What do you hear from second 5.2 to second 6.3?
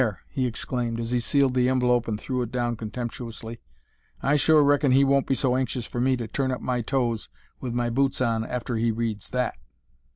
be so anxious for me to